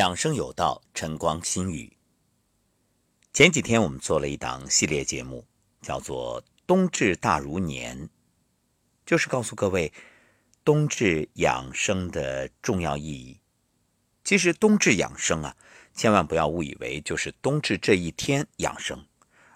[0.00, 1.94] 养生有道，晨光心语。
[3.34, 5.46] 前几天我们做了一档系列节目，
[5.82, 8.08] 叫做“冬至大如年”，
[9.04, 9.92] 就是告诉各位
[10.64, 13.40] 冬至养生的重要意义。
[14.24, 15.54] 其实冬至养生啊，
[15.92, 19.04] 千万不要误以为就是冬至这一天养生，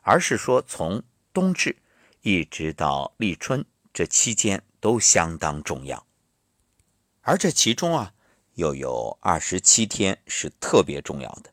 [0.02, 1.02] 而是说从
[1.32, 1.74] 冬至
[2.20, 3.64] 一直到立春
[3.94, 6.06] 这期间都相当重要。
[7.22, 8.12] 而这其中啊。
[8.54, 11.52] 又有二十七天是特别重要的，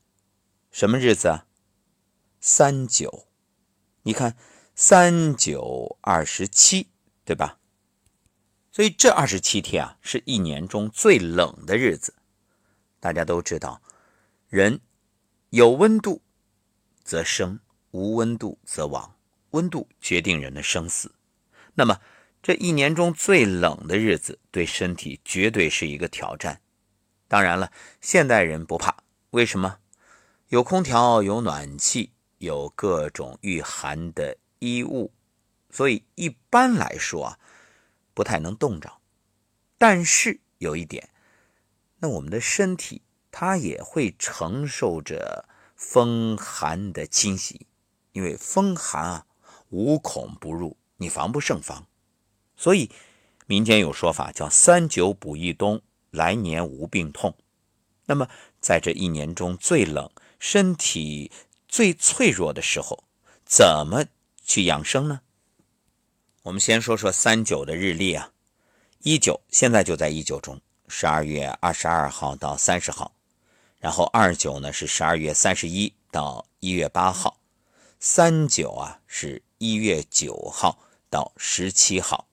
[0.72, 1.46] 什么日子啊？
[2.40, 3.28] 三九，
[4.04, 4.36] 你看
[4.76, 6.88] 三九二十七，
[7.26, 7.60] 对吧？
[8.72, 12.14] 所以这二十七天啊，是一年中最冷的日子。
[13.00, 13.82] 大家都知道，
[14.48, 14.80] 人
[15.50, 16.22] 有温度
[17.04, 17.60] 则生，
[17.92, 19.16] 无温度则亡，
[19.52, 21.14] 温度决定人的生死。
[21.74, 22.00] 那么
[22.44, 26.62] 这一年中最冷的日子，对身体绝对是一个挑战。
[27.32, 27.72] 当然了，
[28.02, 28.94] 现代人不怕，
[29.30, 29.78] 为什么？
[30.50, 35.14] 有空调，有暖气，有各种御寒的衣物，
[35.70, 37.40] 所以一般来说啊，
[38.14, 38.92] 不太能冻着。
[39.78, 41.08] 但是有一点，
[42.00, 43.02] 那我们的身体
[43.32, 47.66] 它也会承受着风寒的侵袭，
[48.12, 49.26] 因为风寒啊
[49.70, 51.88] 无孔不入，你防不胜防。
[52.58, 52.92] 所以
[53.46, 55.82] 民间有说法叫“三九补一冬”。
[56.12, 57.36] 来年无病痛，
[58.06, 60.10] 那么在这一年中最冷、
[60.40, 61.32] 身体
[61.68, 63.04] 最脆弱的时候，
[63.46, 64.06] 怎么
[64.44, 65.22] 去养生呢？
[66.44, 68.32] 我们先说说三九的日历啊，
[69.00, 73.16] 一九现在就在一九中，十二月二十二号到三十号，
[73.80, 77.40] 然后二九呢是十二月三十一到一月八号，
[78.00, 80.78] 三九啊是一月九号
[81.10, 82.28] 到十七号。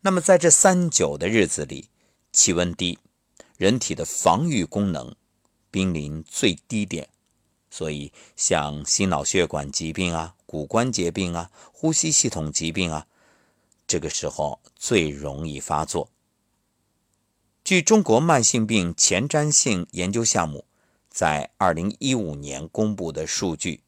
[0.00, 1.88] 那么在这三九的日子里，
[2.32, 2.98] 气温低，
[3.58, 5.14] 人体的防御功能
[5.70, 7.08] 濒临最低点，
[7.70, 13.06] 所以像心脑血管疾病啊、骨关节病啊、呼吸系统疾病啊，
[13.86, 16.08] 这个时候最容易发作。
[17.62, 20.64] 据中国慢性病前瞻性研究项目
[21.10, 23.82] 在二零一五年公布的数据，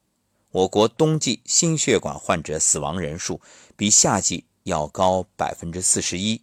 [0.50, 3.40] 我国冬季心血管患者死亡人数
[3.76, 6.42] 比夏季要高百分之四十一。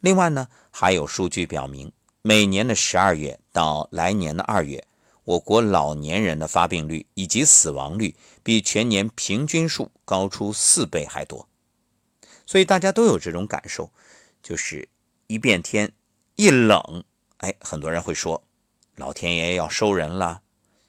[0.00, 1.90] 另外呢，还有数据表明，
[2.22, 4.86] 每年的十二月到来年的二月，
[5.24, 11.48] 我国老年人的发病率以及死亡率比全年平均数高出四倍还多。
[12.44, 13.90] 所以大家都有这种感受，
[14.42, 14.88] 就是
[15.26, 15.92] 一变天
[16.36, 17.02] 一冷，
[17.38, 18.44] 哎，很多人会说，
[18.94, 20.42] 老天爷要收人了。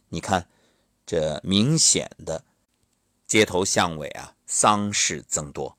[0.09, 0.47] 你看，
[1.06, 2.44] 这明显的
[3.25, 5.78] 街头巷尾啊，丧事增多，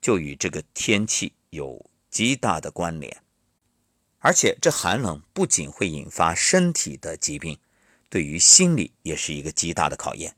[0.00, 1.90] 就与这个天气有。
[2.14, 3.24] 极大的关联，
[4.20, 7.58] 而且这寒冷不仅会引发身体的疾病，
[8.08, 10.36] 对于心理也是一个极大的考验。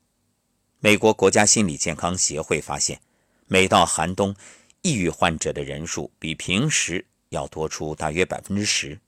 [0.79, 2.99] 美国国家心理健康协会发现，
[3.45, 4.35] 每到寒冬，
[4.81, 8.99] 抑郁患者的人数比平时要多出大约百分之十，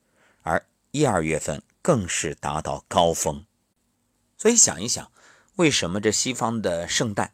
[0.44, 3.44] 而一二月份更是达到高峰。
[4.38, 5.12] 所以想一想，
[5.56, 7.34] 为什么这西方的圣诞，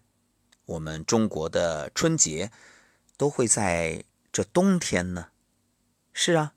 [0.66, 2.50] 我们中国的春节，
[3.18, 4.02] 都会在？
[4.36, 5.30] 这冬天呢，
[6.12, 6.56] 是啊，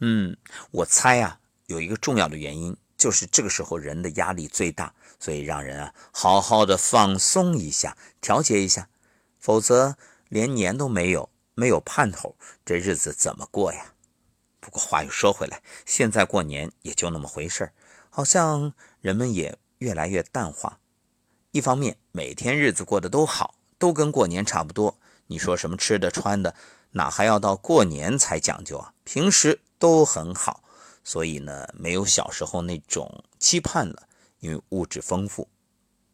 [0.00, 0.36] 嗯，
[0.70, 8.90] 我猜啊，有一个重要的原因，就是这个时候人的压力最大，所以让人啊好好的放松一下，调节一下，
[9.38, 9.96] 否则
[10.28, 12.36] 连年都没有，没有盼头，
[12.66, 13.94] 这日子怎么过呀？
[14.60, 17.72] 不过话又说回来，现在过年也就那么回事
[18.10, 20.78] 好像人们也越来越淡化。
[21.52, 24.98] 一方面，每天日子过得都好，都跟过年差不多。
[25.26, 26.54] 你说什么吃的穿的，
[26.92, 28.92] 哪还要到过年才讲究啊？
[29.04, 30.62] 平时都很好，
[31.02, 34.06] 所以呢，没有小时候那种期盼了，
[34.40, 35.48] 因为物质丰富。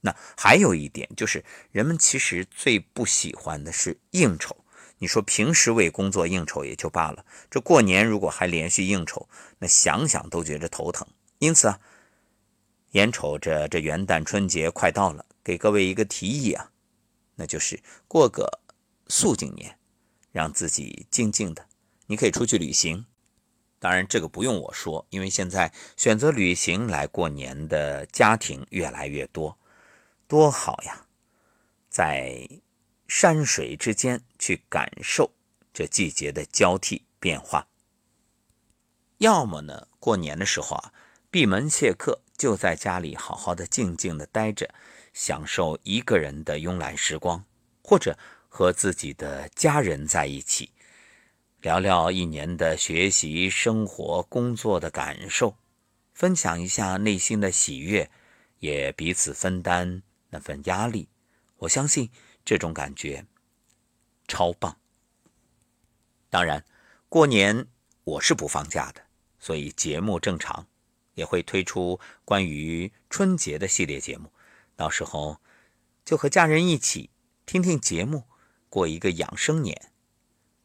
[0.00, 4.56] 那还有一点就是，人们其实最不喜欢的是应酬。
[4.98, 9.28] 你说平时为工作应酬也就罢了，这过年如果还连续应酬，
[9.58, 11.06] 那想想都觉着头疼。
[11.38, 11.80] 因此啊，
[12.92, 16.70] 眼瞅着这元旦春节快到了，给各位一个提议啊，
[17.34, 18.60] 那就是过个。
[19.10, 19.76] 肃静年，
[20.30, 21.66] 让自己静静的。
[22.06, 23.04] 你可以出去旅行，
[23.78, 29.58] 当然这个不用我说，因为现在选择旅行来过年的家庭越来越多，
[30.26, 31.06] 多好呀！
[31.88, 32.48] 在
[33.08, 35.32] 山水之间去感受
[35.74, 37.66] 这季节的交替变化。
[39.18, 40.92] 要么呢，过年的时候啊，
[41.30, 44.72] 闭门谢客，就在家里好好的静静的待着，
[45.12, 47.44] 享受一个人的慵懒时光，
[47.82, 48.16] 或者。
[48.52, 50.72] 和自己的家人在一起，
[51.60, 55.56] 聊聊一年的学习、生活、工作的感受，
[56.12, 58.10] 分享一下内心的喜悦，
[58.58, 61.08] 也彼此分担那份压力。
[61.58, 62.10] 我相信
[62.44, 63.24] 这种感觉
[64.26, 64.76] 超棒。
[66.28, 66.64] 当然，
[67.08, 67.66] 过年
[68.04, 69.00] 我是不放假的，
[69.38, 70.66] 所以节目正常，
[71.14, 74.32] 也会推出关于春节的系列节目。
[74.74, 75.40] 到时候
[76.04, 77.10] 就和家人一起
[77.46, 78.24] 听听节目，
[78.70, 79.92] 过一个养生年，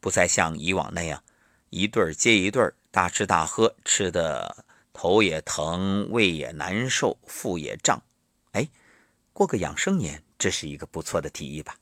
[0.00, 1.22] 不再像以往那样
[1.68, 4.64] 一对接一对大吃大喝，吃的
[4.94, 8.02] 头也疼、胃也难受、腹也胀。
[8.52, 8.68] 哎，
[9.34, 11.78] 过个养生年，这是一个不错的提议吧？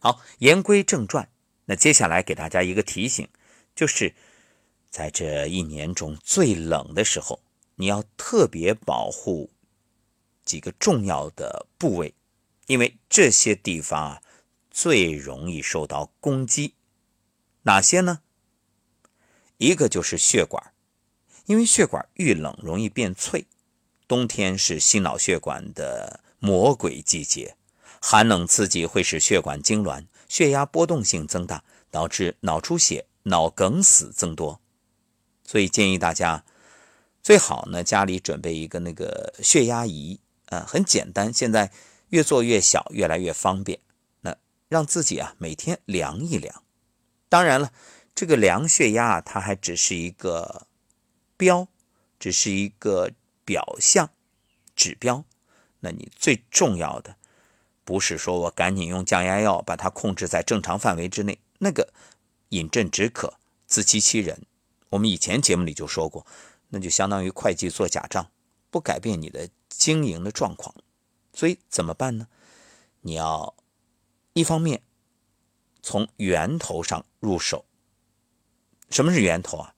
[0.00, 1.30] 好，言归正传。
[1.66, 3.28] 那接下来给大家一个提醒，
[3.76, 4.14] 就是
[4.90, 7.40] 在这一年中最冷的时候，
[7.76, 9.50] 你要特别保护
[10.44, 12.12] 几个重要的部位，
[12.66, 14.22] 因为这些地方啊
[14.70, 16.74] 最容易受到攻击。
[17.62, 18.20] 哪些呢？
[19.58, 20.72] 一个就是血管，
[21.46, 23.46] 因为血管遇冷容易变脆，
[24.08, 27.56] 冬天是心脑血管的魔鬼季节，
[28.00, 30.06] 寒冷刺激会使血管痉挛。
[30.28, 34.60] 血压波动性增大，导致脑出血、脑梗死增多，
[35.44, 36.44] 所以建议大家
[37.20, 41.72] 最好呢家里准备一个那个血压仪，啊，很简单，现在
[42.10, 43.80] 越做越小，越来越方便。
[44.70, 46.62] 让自己啊每天量一量。
[47.28, 47.72] 当然了，
[48.14, 50.66] 这个量血压啊它还只是一个
[51.36, 51.68] 标，
[52.18, 53.10] 只是一个
[53.44, 54.08] 表象
[54.74, 55.24] 指标。
[55.80, 57.16] 那你最重要的。
[57.82, 61.92] 不是说我赶紧用降压药把它控制在正常范围之内，那个
[62.50, 63.34] 饮鸩止渴、
[63.66, 64.46] 自欺欺人。
[64.90, 66.24] 我们以前节目里就说过，
[66.68, 68.30] 那就相当于会计做假账，
[68.70, 70.72] 不改变你的经营的状况。
[71.32, 72.28] 所以怎么办呢？
[73.00, 73.54] 你要
[74.32, 74.82] 一方面
[75.82, 77.64] 从源头上入手。
[78.90, 79.74] 什么是源头啊？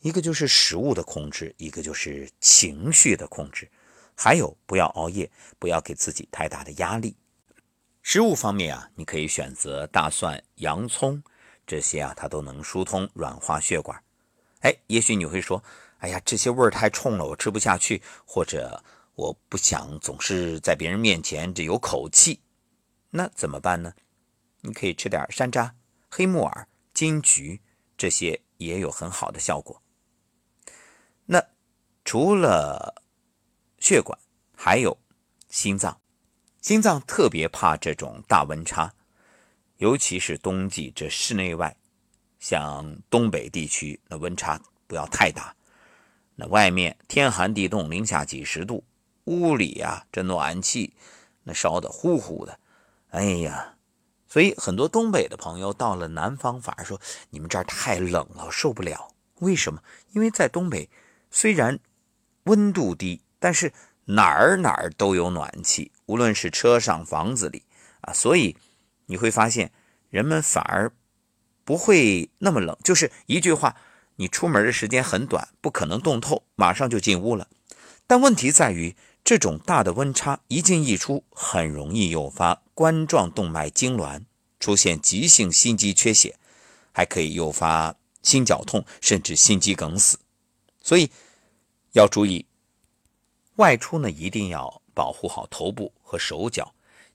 [0.00, 3.68] 一个就是食物的控制，一个就是情绪的控制，
[4.14, 5.28] 还有不要熬夜，
[5.58, 7.16] 不要给自己太大的压力。
[8.02, 11.22] 食物方面啊，你可以选择大蒜、洋葱
[11.66, 14.00] 这些啊，它都能疏通软化血管。
[14.60, 15.62] 哎，也许你会说，
[15.98, 18.82] 哎呀，这些味儿太冲了，我吃不下去，或者
[19.16, 22.40] 我不想总是在别人面前这有口气，
[23.10, 23.94] 那怎么办呢？
[24.60, 25.72] 你可以吃点山楂、
[26.10, 27.60] 黑木耳、金桔，
[27.96, 29.82] 这些也有很好的效果。
[31.26, 31.42] 那
[32.04, 33.02] 除了
[33.78, 34.18] 血管，
[34.54, 34.98] 还有
[35.48, 36.00] 心脏。
[36.60, 38.92] 心脏特别怕这种大温差，
[39.76, 41.76] 尤其是冬季，这室内外，
[42.40, 45.54] 像东北地区，那温差不要太大。
[46.34, 48.84] 那外面天寒地冻，零下几十度，
[49.24, 50.94] 屋里呀，这暖气
[51.44, 52.58] 那烧的呼呼的，
[53.10, 53.74] 哎呀，
[54.28, 57.00] 所以很多东北的朋友到了南方，反而说
[57.30, 59.14] 你们这儿太冷了，受不了。
[59.40, 59.82] 为什么？
[60.12, 60.90] 因为在东北，
[61.30, 61.78] 虽然
[62.44, 63.72] 温度低，但是。
[64.10, 67.64] 哪儿哪儿都有暖气，无论是车上、房子里
[68.00, 68.56] 啊，所以
[69.04, 69.70] 你会发现
[70.08, 70.90] 人们反而
[71.62, 72.74] 不会那么冷。
[72.82, 73.76] 就是一句话，
[74.16, 77.48] 你出门的时间很短，不可能冻透，马上就进屋了。
[78.06, 78.96] 但问题在于，
[79.28, 84.24] 这种大的温差一进一出，很容易诱发冠状动脉痉挛，
[84.58, 86.38] 出现急性心肌缺血，
[86.92, 90.18] 还可以诱发心绞痛，甚至心肌梗死。
[90.80, 91.10] 所以
[91.92, 92.46] 要注意。
[93.56, 96.72] 外出呢，一定要保护好头部和手脚，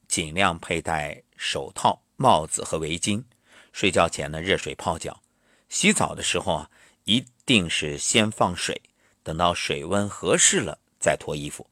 [0.07, 3.23] 尽量佩戴手套、帽子和围巾。
[3.71, 5.19] 睡觉前呢，热水泡脚。
[5.67, 6.69] 洗澡的时候啊，
[7.05, 8.79] 一定是先放水，
[9.23, 11.65] 等到水温合适了再脱衣服，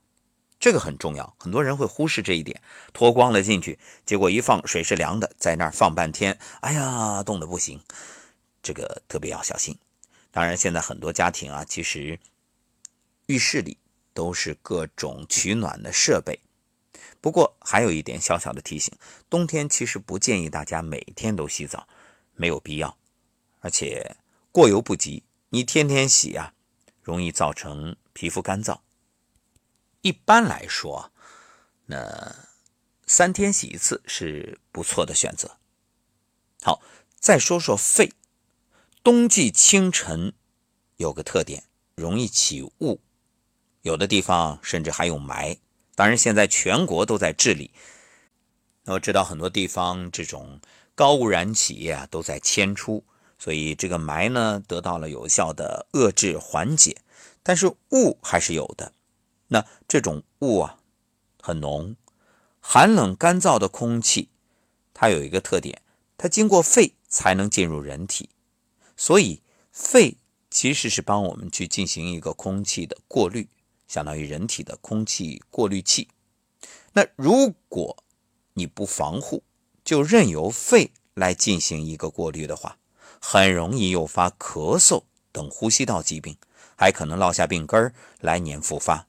[0.61, 1.35] 这个很重要。
[1.37, 2.61] 很多人会忽视这一点，
[2.93, 7.81] 脱光了进去，结果一放水是凉的，在那儿放半天，哎呀，冻得不行。
[8.63, 9.77] 这个特别要小心。
[10.31, 12.17] 当然，现在很多家庭啊，其实
[13.25, 13.77] 浴室里。
[14.13, 16.37] 都是各种取暖的设备，
[17.21, 18.93] 不过还有一点小小的提醒：
[19.29, 21.87] 冬天其实不建议大家每天都洗澡，
[22.35, 22.97] 没有必要，
[23.61, 24.17] 而且
[24.51, 25.23] 过犹不及。
[25.47, 26.53] 你天天洗啊，
[27.01, 28.79] 容易造成皮肤干燥。
[30.01, 31.11] 一般来说，
[31.85, 32.35] 那
[33.05, 35.57] 三天洗一次是不错的选择。
[36.63, 36.81] 好，
[37.19, 38.13] 再说说肺，
[39.03, 40.33] 冬季清晨
[40.97, 41.63] 有个特点，
[41.95, 42.99] 容易起雾。
[43.83, 45.57] 有的地方甚至还有霾，
[45.95, 47.71] 当然现在全国都在治理。
[48.83, 50.59] 那我知道很多地方这种
[50.95, 53.03] 高污染企业啊都在迁出，
[53.37, 56.97] 所以这个霾呢得到了有效的遏制缓解。
[57.43, 58.93] 但是雾还是有的。
[59.53, 60.77] 那这种雾啊
[61.41, 61.97] 很浓，
[62.61, 64.29] 寒冷干燥的空气，
[64.93, 65.81] 它有一个特点，
[66.17, 68.29] 它经过肺才能进入人体，
[68.95, 70.15] 所以肺
[70.49, 73.49] 其实是帮我们去进行一个空气的过滤，
[73.89, 76.07] 相当于人体的空气过滤器。
[76.93, 77.97] 那如果
[78.53, 79.43] 你不防护，
[79.83, 82.77] 就任由肺来进行一个过滤的话，
[83.19, 85.03] 很容易诱发咳嗽
[85.33, 86.37] 等呼吸道疾病，
[86.77, 89.07] 还可能落下病根儿来年复发。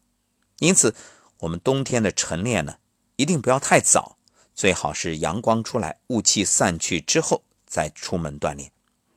[0.63, 0.95] 因此，
[1.39, 2.77] 我们冬天的晨练呢，
[3.17, 4.17] 一定不要太早，
[4.55, 8.71] 最好是阳光出来、雾气散去之后再出门锻炼，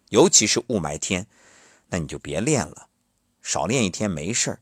[0.10, 1.28] 尤其是雾霾天。
[1.90, 2.88] 那你就别练了，
[3.44, 4.60] 少练一天没事儿。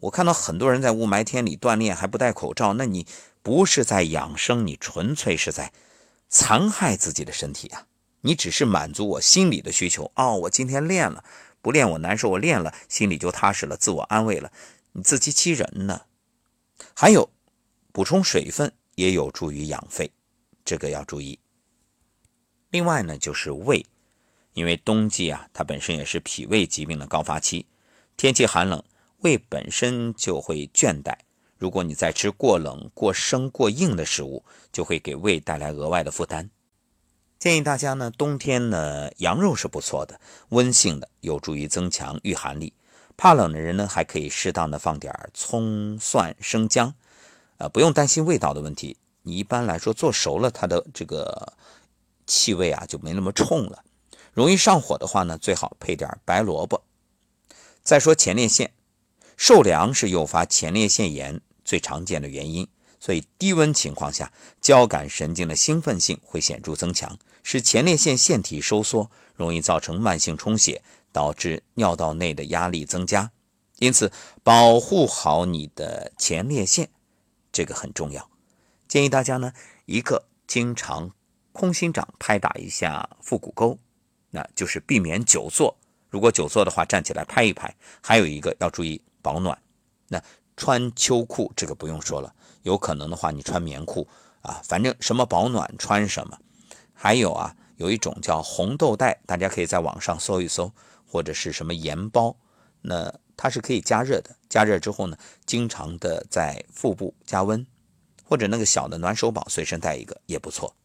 [0.00, 3.06] 我看到很多人在雾霾天里锻炼还不戴口罩，那你
[3.42, 5.74] 不是在养生，你纯粹是在
[6.30, 7.86] 残害自己的身体啊！
[8.22, 11.22] 你只是满足我心理的需求哦，我今天练了，
[11.60, 14.50] 不练我难受，我练了心里就踏实了，自我安慰了，
[14.92, 16.02] 你自欺欺人呢。
[16.94, 17.30] 还有，
[17.92, 20.10] 补充水分也有助于养肺，
[20.64, 21.38] 这个要注意。
[22.70, 23.84] 另外呢，就是胃。
[24.54, 27.66] 因为冬季啊，它本身也是脾胃疾病的高发期，
[28.16, 28.82] 天气寒冷，
[29.18, 31.16] 胃本身就会倦怠。
[31.56, 36.50] 如果你再吃过冷、过生、过硬的食物，就会给胃带来额外的负担。
[37.38, 42.74] 建议大家呢，冬天呢，羊肉是不错的，温性的，有助于增强御寒力。
[43.18, 46.94] 怕冷的人呢，还可以适当的放点葱、蒜、生姜，
[47.56, 48.96] 呃，不用担心味道的问题。
[49.22, 51.54] 你一般来说做熟了，它的这个
[52.28, 53.82] 气味啊就没那么冲了。
[54.32, 56.84] 容易上火的话呢，最好配点白萝卜。
[57.82, 58.72] 再说前列腺，
[59.36, 62.68] 受凉是诱发前列腺炎最常见的原因，
[63.00, 70.82] 所以低温情况下，交感神经的兴奋性会显著增强，使前列腺腺体收缩，容易造成慢性充血，
[71.12, 73.30] 导致尿道内的压力增加。
[73.78, 74.10] 因此，
[74.42, 76.90] 保护好你的前列腺，
[77.52, 78.28] 这个很重要。
[78.86, 79.52] 建议大家呢，
[79.86, 81.12] 一个经常
[81.52, 83.78] 空心掌拍打一下腹股沟。
[84.30, 85.74] 那就是避免久坐，
[86.10, 87.74] 如果久坐的话，站起来拍一拍。
[88.02, 89.58] 还有一个要注意保暖，
[90.08, 90.22] 那
[90.54, 94.06] 穿秋裤这个不用说了，有可能的话你穿棉裤
[94.42, 96.36] 啊，反正什么保暖穿什么。
[96.92, 100.70] 还有啊，有一种叫红豆袋，大家可以在网上搜一搜，
[101.08, 102.36] 或者是什么盐包，
[102.82, 107.66] 那它是可以加热的，加热之后呢，经常的在腹部加温，
[108.24, 110.76] 或者那个小的暖手宝随身带一个也不错。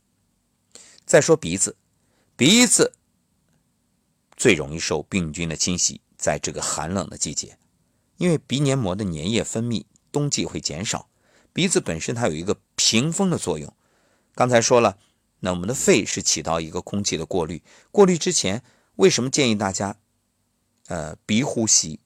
[1.05, 1.75] 再说鼻子，
[2.35, 2.93] 鼻子。
[4.35, 7.57] 最容易受病菌的侵袭，在这个寒冷的季节，
[8.17, 11.07] 因为鼻黏膜的粘液分泌冬季会减少，
[11.53, 13.71] 鼻子本身它有一个屏风的作用。
[14.33, 14.97] 刚才说了，
[15.41, 17.61] 那我们的肺是起到一个空气的过滤，
[17.91, 18.63] 过滤之前
[18.95, 19.97] 为什么建议大家，
[20.93, 21.99] 呃，鼻呼吸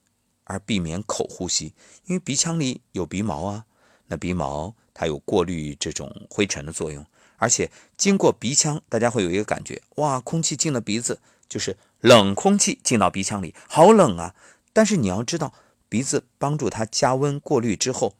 [0.44, 1.74] 而避免口呼吸？
[2.06, 3.66] 因为鼻腔里有鼻毛啊，
[4.06, 7.04] 那鼻毛它有过滤这种灰尘的作用，
[7.36, 11.20] 而且经过鼻腔，大家会有一个感觉，哇，空气进了鼻子。
[11.50, 14.34] 就是冷空气进到鼻腔里，好冷啊！
[14.72, 15.52] 但是你要知道，
[15.90, 18.14] 鼻子帮助它加温过滤之后，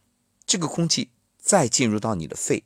[0.47, 2.65] 这个空气再进入到你的肺，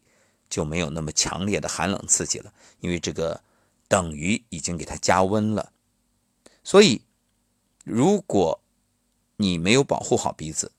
[0.51, 3.43] 就没有那么强烈的寒冷刺激了，因为这个
[3.87, 5.73] 等于已经给它加温了。
[6.65, 7.03] 所以，
[7.85, 8.61] 如果
[9.37, 10.73] 你没有保护好鼻子，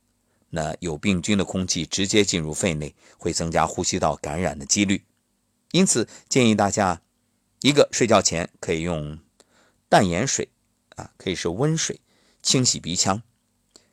[0.50, 5.04] 那有病菌的空气直接进入肺内，会增加呼吸道感染的几率。
[5.72, 7.02] 因此，建议大家，
[7.62, 9.20] 一个睡觉前可以用。
[9.90, 10.50] 淡盐水
[10.96, 12.02] 啊，可以是温水
[12.42, 13.22] 清洗鼻腔，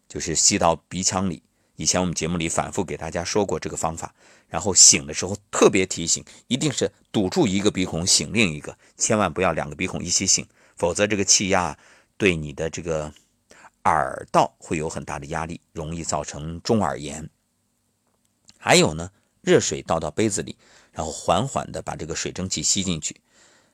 [0.09, 1.43] 就是吸到鼻腔里。
[1.77, 4.15] 以前我们节目里反复给大家说过这个方法。
[4.49, 11.79] 然后醒的时候特别提醒，一定是堵住一个鼻孔，醒另一个，千万不要两个鼻孔一起醒，否则这个气压
[12.21, 13.11] 对你的这个
[13.85, 17.31] 耳道会有很大的压力，容易造成中耳炎。
[18.59, 19.11] 还有呢，
[19.41, 20.59] 热水倒到杯子里，
[20.93, 23.23] 然后缓缓的把这个水蒸气吸进去，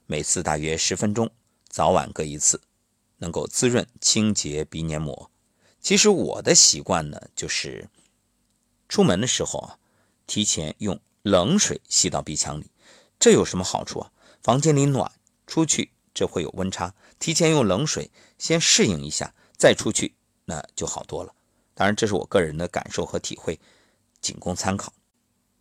[0.06, 1.28] 每次大约十分钟。
[1.68, 2.60] 早晚各一次，
[3.16, 5.28] 能够滋润清洁鼻黏膜。
[5.80, 7.88] 其实我的习惯呢，就是
[8.88, 9.78] 出门的时候啊，
[10.28, 12.70] 提前用冷水吸到鼻腔里。
[13.18, 14.12] 这有什么好处啊？
[14.40, 15.10] 房间里暖，
[15.48, 16.94] 出去这会有温差。
[17.18, 20.14] 提前用冷水先适应一下，再出去
[20.46, 21.35] 那就好多了。
[21.75, 23.61] 当然，这是我个人的感受和体会，
[24.23, 24.92] 仅供参考。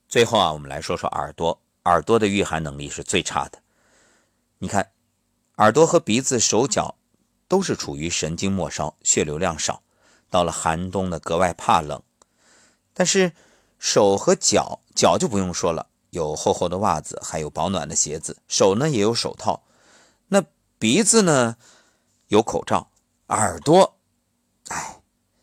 [0.08, 1.60] 最后啊，我们来说说耳朵。
[1.84, 3.62] 耳朵的御寒能力是最差的。
[4.60, 4.92] 你看。
[5.58, 6.96] 耳朵和鼻子、手脚
[7.48, 9.82] 都是处于神经末梢，血流量少，
[10.30, 12.04] 到了寒冬呢格外怕冷。
[12.94, 13.32] 但是
[13.80, 19.64] 手和脚，脚就不用说了，有厚厚的袜子，还有保暖的鞋子；手呢也有手套。
[20.80, 21.56] 鼻子呢
[22.28, 22.90] 有口罩，
[23.28, 23.98] 耳朵，
[24.70, 25.02] 哎，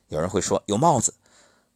[0.08, 1.14] 有人会说有帽子。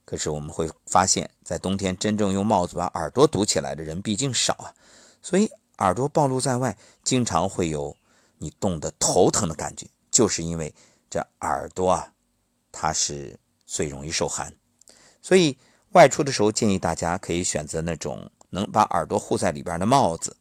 [0.05, 4.75] 可是我们会发现，在冬天真正用帽子把耳朵堵起来的人毕竟少啊，
[5.21, 7.97] 所以耳朵暴露在外，经常会有。
[8.39, 10.75] 你冻得头疼的感觉，就是因为
[11.09, 12.13] 这耳朵啊，
[12.71, 14.53] 它是最容易受寒，
[15.23, 15.57] 所以
[15.93, 20.37] 外出的时候建议大家可以选择那种能把耳朵护在里边的帽子。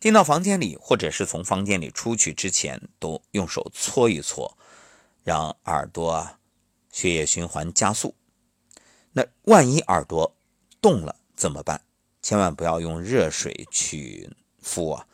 [0.00, 4.56] 进到房间里，或者是从房间里出去之前，都用手搓一搓，
[5.22, 6.38] 让耳朵啊
[6.90, 8.14] 血液循环加速。
[9.12, 10.34] 那万一耳朵
[10.80, 11.82] 冻了怎么办？
[12.22, 15.06] 千万不要用热水去敷啊！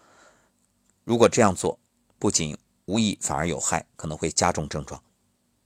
[1.02, 1.80] 如果这样做，
[2.20, 5.02] 不仅无益，反而有害，可能会加重症状。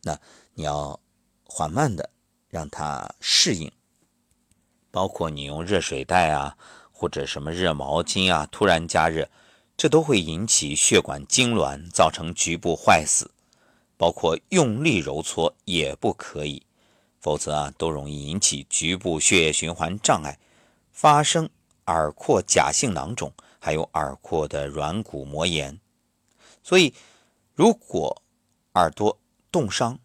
[0.02, 0.18] 那
[0.54, 0.98] 你要
[1.44, 2.08] 缓慢的
[2.48, 3.70] 让它适应，
[4.90, 6.56] 包括你用热水袋啊。
[7.00, 9.30] 或者什么热毛巾啊，突然加热，
[9.74, 13.30] 这都会引起血管痉挛，造成局部坏死。
[13.96, 16.62] 包括用力揉搓也不可以，
[17.18, 20.38] 否则啊，都容易引起局部血液循环障碍，
[20.92, 21.48] 发生
[21.86, 25.80] 耳廓假性囊肿，还有耳廓的软骨膜炎。
[26.62, 26.92] 所以，
[27.54, 28.20] 如果
[28.74, 29.18] 耳朵
[29.50, 29.98] 冻伤，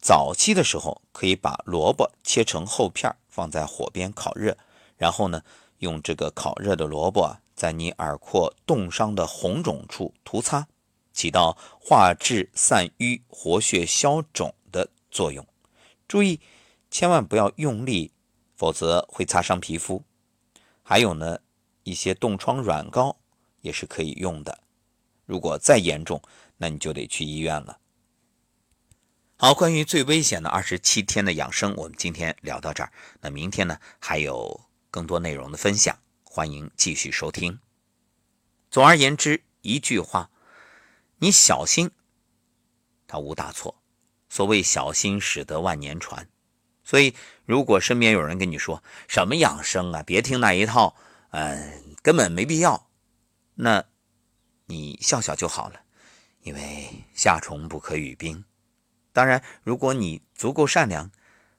[0.00, 4.58] 早期的时候可以把萝卜切成厚片，放在火边烤热，
[4.96, 5.44] 然后呢。
[5.80, 10.66] 用这个烤热的萝卜在你耳廓冻伤的红肿处涂擦，
[11.12, 15.46] 起到化滞散瘀、活血消肿的作用。
[16.06, 16.40] 注意，
[16.90, 18.12] 千万不要用力，
[18.56, 20.02] 否则会擦伤皮肤。
[20.82, 21.40] 还有呢，
[21.84, 23.16] 一些冻疮软膏
[23.60, 24.60] 也是可以用的。
[25.24, 26.20] 如果再严重，
[26.58, 27.78] 那你就得去医院了。
[29.36, 32.92] 好，关于最危险的二十七天的养生，我们今天聊到这儿。
[33.22, 34.69] 那明天呢，还有。
[34.90, 37.60] 更多内容的分享，欢迎继续收听。
[38.70, 40.30] 总而言之，一句话，
[41.18, 41.90] 你小心，
[43.06, 43.80] 它无大错。
[44.28, 46.28] 所谓小心驶得万年船。
[46.84, 50.96] 所以，如果身边有人跟你说什么养生啊，别听那一套，
[51.30, 52.88] 嗯，根本没必要，
[53.54, 53.84] 那
[54.66, 55.82] 你笑笑就好了，
[56.42, 58.44] 因为夏虫不可语冰。
[59.12, 61.12] 当然，如果你足够善良，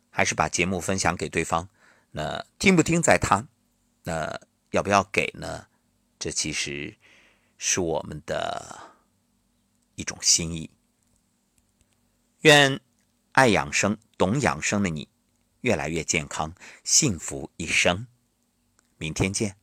[0.10, 1.70] 还是把节目分享给对方。
[2.12, 3.48] 那听不听在他，
[4.04, 5.68] 那要不要给呢？
[6.20, 6.98] 这其实
[7.58, 8.94] 是我们的
[9.96, 10.70] 一种心意。
[12.42, 12.80] 愿
[13.32, 15.08] 爱养生、懂养生的你
[15.62, 18.08] 越来越健康、幸福一生。
[18.98, 19.61] 明天见。